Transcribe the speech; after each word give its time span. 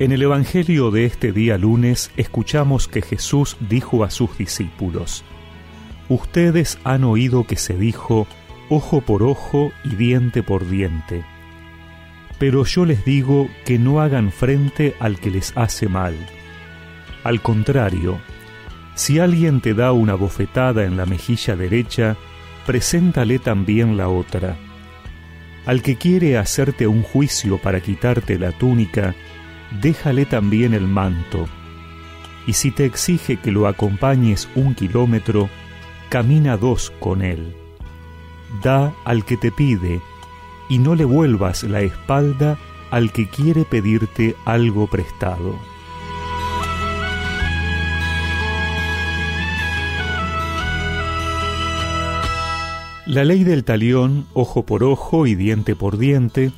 En 0.00 0.10
el 0.10 0.22
Evangelio 0.22 0.90
de 0.90 1.04
este 1.04 1.30
día 1.30 1.56
lunes 1.56 2.10
escuchamos 2.16 2.88
que 2.88 3.00
Jesús 3.00 3.56
dijo 3.60 4.02
a 4.02 4.10
sus 4.10 4.36
discípulos, 4.36 5.22
Ustedes 6.08 6.80
han 6.82 7.04
oído 7.04 7.44
que 7.44 7.54
se 7.54 7.74
dijo, 7.74 8.26
ojo 8.68 9.02
por 9.02 9.22
ojo 9.22 9.70
y 9.84 9.94
diente 9.94 10.42
por 10.42 10.68
diente. 10.68 11.24
Pero 12.40 12.64
yo 12.64 12.84
les 12.84 13.04
digo 13.04 13.48
que 13.64 13.78
no 13.78 14.00
hagan 14.00 14.32
frente 14.32 14.96
al 14.98 15.20
que 15.20 15.30
les 15.30 15.56
hace 15.56 15.88
mal. 15.88 16.16
Al 17.22 17.40
contrario, 17.40 18.18
si 18.96 19.20
alguien 19.20 19.60
te 19.60 19.74
da 19.74 19.92
una 19.92 20.16
bofetada 20.16 20.82
en 20.82 20.96
la 20.96 21.06
mejilla 21.06 21.54
derecha, 21.54 22.16
preséntale 22.66 23.38
también 23.38 23.96
la 23.96 24.08
otra. 24.08 24.56
Al 25.66 25.82
que 25.82 25.94
quiere 25.94 26.36
hacerte 26.36 26.88
un 26.88 27.04
juicio 27.04 27.58
para 27.58 27.80
quitarte 27.80 28.40
la 28.40 28.50
túnica, 28.50 29.14
déjale 29.80 30.26
también 30.26 30.74
el 30.74 30.86
manto. 30.86 31.46
Y 32.46 32.52
si 32.54 32.70
te 32.70 32.84
exige 32.84 33.38
que 33.38 33.50
lo 33.50 33.66
acompañes 33.66 34.48
un 34.54 34.74
kilómetro, 34.74 35.48
camina 36.08 36.56
dos 36.56 36.92
con 37.00 37.22
él. 37.22 37.54
Da 38.62 38.92
al 39.04 39.24
que 39.24 39.36
te 39.36 39.50
pide, 39.50 40.00
y 40.68 40.78
no 40.78 40.94
le 40.94 41.04
vuelvas 41.04 41.64
la 41.64 41.80
espalda 41.80 42.58
al 42.90 43.12
que 43.12 43.28
quiere 43.28 43.64
pedirte 43.64 44.36
algo 44.44 44.86
prestado. 44.86 45.58
La 53.06 53.22
ley 53.22 53.44
del 53.44 53.64
talión, 53.64 54.26
ojo 54.32 54.64
por 54.64 54.82
ojo 54.82 55.26
y 55.26 55.34
diente 55.34 55.76
por 55.76 55.98
diente, 55.98 56.52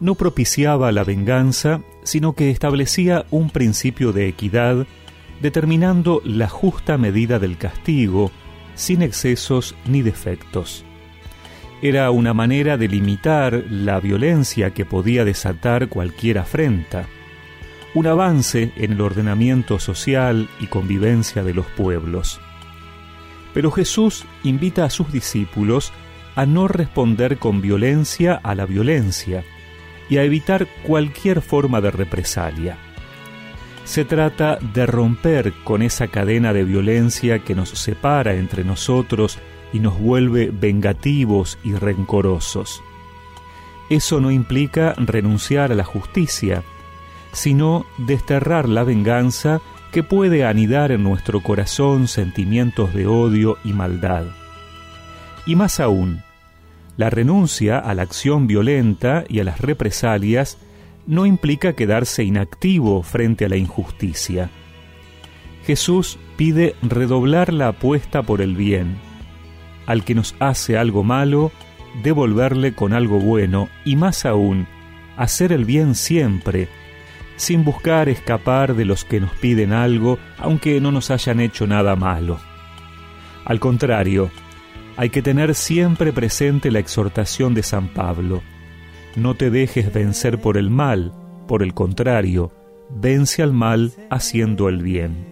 no 0.00 0.16
propiciaba 0.16 0.90
la 0.90 1.04
venganza, 1.04 1.80
sino 2.02 2.34
que 2.34 2.50
establecía 2.50 3.26
un 3.30 3.50
principio 3.50 4.12
de 4.12 4.28
equidad, 4.28 4.86
determinando 5.40 6.20
la 6.24 6.48
justa 6.48 6.98
medida 6.98 7.38
del 7.38 7.58
castigo, 7.58 8.30
sin 8.74 9.02
excesos 9.02 9.74
ni 9.86 10.02
defectos. 10.02 10.84
Era 11.82 12.10
una 12.10 12.32
manera 12.32 12.76
de 12.76 12.88
limitar 12.88 13.64
la 13.68 13.98
violencia 13.98 14.70
que 14.70 14.84
podía 14.84 15.24
desatar 15.24 15.88
cualquier 15.88 16.38
afrenta, 16.38 17.06
un 17.94 18.06
avance 18.06 18.72
en 18.76 18.92
el 18.92 19.00
ordenamiento 19.00 19.78
social 19.78 20.48
y 20.60 20.66
convivencia 20.66 21.42
de 21.42 21.54
los 21.54 21.66
pueblos. 21.66 22.40
Pero 23.52 23.70
Jesús 23.70 24.24
invita 24.44 24.84
a 24.84 24.90
sus 24.90 25.12
discípulos 25.12 25.92
a 26.34 26.46
no 26.46 26.68
responder 26.68 27.38
con 27.38 27.60
violencia 27.60 28.40
a 28.42 28.54
la 28.54 28.64
violencia 28.64 29.44
y 30.08 30.18
a 30.18 30.24
evitar 30.24 30.66
cualquier 30.82 31.40
forma 31.40 31.80
de 31.80 31.90
represalia. 31.90 32.78
Se 33.84 34.04
trata 34.04 34.58
de 34.74 34.86
romper 34.86 35.52
con 35.64 35.82
esa 35.82 36.08
cadena 36.08 36.52
de 36.52 36.64
violencia 36.64 37.40
que 37.40 37.54
nos 37.54 37.70
separa 37.70 38.34
entre 38.34 38.64
nosotros 38.64 39.38
y 39.72 39.80
nos 39.80 39.98
vuelve 39.98 40.50
vengativos 40.52 41.58
y 41.64 41.74
rencorosos. 41.74 42.82
Eso 43.90 44.20
no 44.20 44.30
implica 44.30 44.94
renunciar 44.96 45.72
a 45.72 45.74
la 45.74 45.84
justicia, 45.84 46.62
sino 47.32 47.84
desterrar 47.98 48.68
la 48.68 48.84
venganza 48.84 49.60
que 49.90 50.02
puede 50.02 50.44
anidar 50.46 50.92
en 50.92 51.02
nuestro 51.02 51.42
corazón 51.42 52.08
sentimientos 52.08 52.94
de 52.94 53.06
odio 53.06 53.58
y 53.64 53.72
maldad. 53.72 54.24
Y 55.44 55.56
más 55.56 55.80
aún, 55.80 56.22
la 56.96 57.10
renuncia 57.10 57.78
a 57.78 57.94
la 57.94 58.02
acción 58.02 58.46
violenta 58.46 59.24
y 59.28 59.40
a 59.40 59.44
las 59.44 59.60
represalias 59.60 60.58
no 61.06 61.26
implica 61.26 61.72
quedarse 61.74 62.22
inactivo 62.22 63.02
frente 63.02 63.46
a 63.46 63.48
la 63.48 63.56
injusticia. 63.56 64.50
Jesús 65.64 66.18
pide 66.36 66.74
redoblar 66.82 67.52
la 67.52 67.68
apuesta 67.68 68.22
por 68.22 68.40
el 68.40 68.56
bien. 68.56 68.96
Al 69.86 70.04
que 70.04 70.14
nos 70.14 70.34
hace 70.38 70.76
algo 70.76 71.02
malo, 71.02 71.50
devolverle 72.02 72.74
con 72.74 72.92
algo 72.92 73.18
bueno 73.18 73.68
y 73.84 73.96
más 73.96 74.24
aún, 74.24 74.66
hacer 75.16 75.52
el 75.52 75.64
bien 75.64 75.94
siempre, 75.94 76.68
sin 77.36 77.64
buscar 77.64 78.08
escapar 78.08 78.74
de 78.74 78.84
los 78.84 79.04
que 79.04 79.20
nos 79.20 79.32
piden 79.34 79.72
algo, 79.72 80.18
aunque 80.38 80.80
no 80.80 80.92
nos 80.92 81.10
hayan 81.10 81.40
hecho 81.40 81.66
nada 81.66 81.96
malo. 81.96 82.38
Al 83.44 83.58
contrario, 83.58 84.30
hay 84.96 85.10
que 85.10 85.22
tener 85.22 85.54
siempre 85.54 86.12
presente 86.12 86.70
la 86.70 86.78
exhortación 86.78 87.54
de 87.54 87.62
San 87.62 87.88
Pablo. 87.88 88.42
No 89.16 89.34
te 89.34 89.50
dejes 89.50 89.92
vencer 89.92 90.40
por 90.40 90.56
el 90.56 90.70
mal, 90.70 91.12
por 91.46 91.62
el 91.62 91.74
contrario, 91.74 92.52
vence 92.90 93.42
al 93.42 93.52
mal 93.52 93.92
haciendo 94.10 94.68
el 94.68 94.82
bien. 94.82 95.26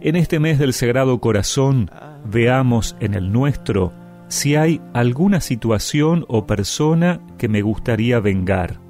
En 0.00 0.16
este 0.16 0.38
mes 0.38 0.58
del 0.58 0.72
Sagrado 0.72 1.20
Corazón, 1.20 1.90
veamos 2.24 2.96
en 3.00 3.14
el 3.14 3.32
nuestro 3.32 3.92
si 4.28 4.56
hay 4.56 4.80
alguna 4.92 5.40
situación 5.40 6.24
o 6.28 6.46
persona 6.46 7.20
que 7.38 7.48
me 7.48 7.62
gustaría 7.62 8.20
vengar 8.20 8.86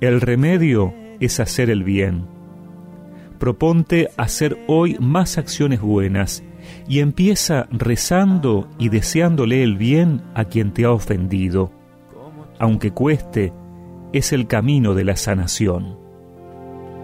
el 0.00 0.20
remedio 0.20 0.92
es 1.20 1.40
hacer 1.40 1.70
el 1.70 1.82
bien. 1.82 2.26
Proponte 3.38 4.10
hacer 4.16 4.58
hoy 4.66 4.96
más 5.00 5.38
acciones 5.38 5.80
buenas 5.80 6.42
y 6.88 7.00
empieza 7.00 7.66
rezando 7.70 8.68
y 8.78 8.88
deseándole 8.88 9.62
el 9.62 9.76
bien 9.76 10.22
a 10.34 10.44
quien 10.44 10.72
te 10.72 10.84
ha 10.84 10.92
ofendido. 10.92 11.70
Aunque 12.58 12.92
cueste, 12.92 13.52
es 14.12 14.32
el 14.32 14.46
camino 14.46 14.94
de 14.94 15.04
la 15.04 15.16
sanación. 15.16 15.98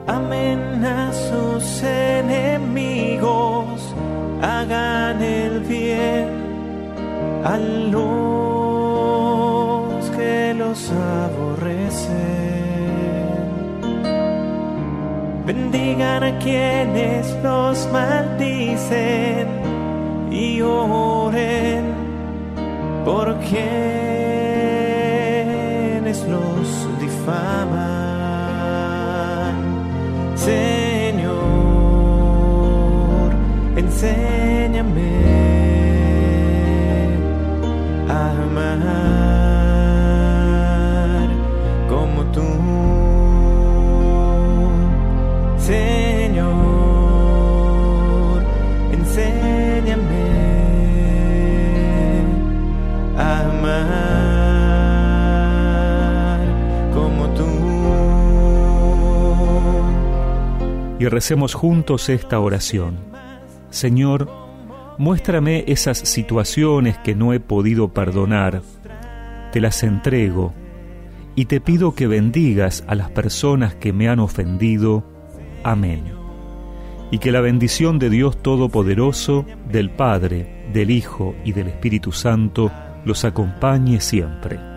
Amén 0.06 0.84
a 0.84 1.12
sus 1.12 1.82
enemigos, 1.82 3.20
hagan 4.40 5.22
el 5.22 5.60
bien 5.60 6.28
a 7.44 7.56
bendigan 15.52 16.22
a 16.22 16.38
quienes 16.38 17.26
los 17.42 17.88
maldicen 17.90 19.48
y 20.30 20.62
oren 20.62 21.92
por 23.04 23.36
quienes 23.40 23.58
los 26.28 27.00
difaman. 27.00 27.89
Y 61.00 61.08
recemos 61.08 61.54
juntos 61.54 62.10
esta 62.10 62.38
oración. 62.40 62.98
Señor, 63.70 64.30
muéstrame 64.98 65.64
esas 65.66 65.96
situaciones 65.96 66.98
que 66.98 67.14
no 67.14 67.32
he 67.32 67.40
podido 67.40 67.88
perdonar. 67.88 68.60
Te 69.50 69.62
las 69.62 69.82
entrego 69.82 70.52
y 71.34 71.46
te 71.46 71.58
pido 71.58 71.94
que 71.94 72.06
bendigas 72.06 72.84
a 72.86 72.94
las 72.94 73.10
personas 73.10 73.74
que 73.74 73.94
me 73.94 74.10
han 74.10 74.20
ofendido. 74.20 75.02
Amén. 75.62 76.04
Y 77.10 77.16
que 77.16 77.32
la 77.32 77.40
bendición 77.40 77.98
de 77.98 78.10
Dios 78.10 78.42
Todopoderoso, 78.42 79.46
del 79.72 79.88
Padre, 79.88 80.66
del 80.74 80.90
Hijo 80.90 81.34
y 81.46 81.52
del 81.52 81.68
Espíritu 81.68 82.12
Santo 82.12 82.70
los 83.06 83.24
acompañe 83.24 84.02
siempre. 84.02 84.69